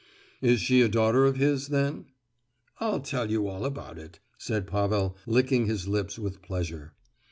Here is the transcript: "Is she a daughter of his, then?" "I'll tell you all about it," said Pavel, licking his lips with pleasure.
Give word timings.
"Is 0.41 0.59
she 0.61 0.81
a 0.81 0.89
daughter 0.89 1.25
of 1.25 1.35
his, 1.35 1.67
then?" 1.67 2.07
"I'll 2.79 3.01
tell 3.01 3.29
you 3.29 3.45
all 3.47 3.65
about 3.65 3.99
it," 3.99 4.19
said 4.35 4.65
Pavel, 4.65 5.15
licking 5.27 5.67
his 5.67 5.87
lips 5.87 6.17
with 6.17 6.41
pleasure. 6.41 6.95